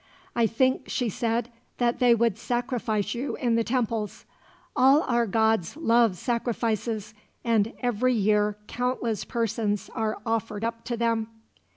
[0.35, 4.25] "I think," she said, "that they would sacrifice you in the temples.
[4.75, 11.27] All our gods love sacrifices, and every year countless persons are offered up to them."